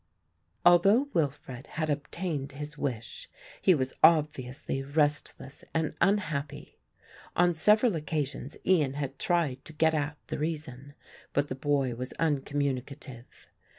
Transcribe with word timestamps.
Although 0.65 1.09
Wilfred 1.13 1.67
had 1.77 1.91
obtained 1.91 2.53
his 2.53 2.75
wish, 2.75 3.29
he 3.61 3.75
was 3.75 3.93
obviously 4.03 4.81
restless 4.81 5.63
and 5.75 5.93
unhappy. 6.01 6.79
On 7.35 7.53
several 7.53 7.95
occasions 7.95 8.57
Ian 8.65 8.93
had 8.95 9.19
tried 9.19 9.63
to 9.65 9.73
get 9.73 9.93
at 9.93 10.17
the 10.25 10.39
reason, 10.39 10.95
but 11.33 11.49
the 11.49 11.53
boy 11.53 11.93
was 11.93 12.13
uncommunicative. 12.13 13.45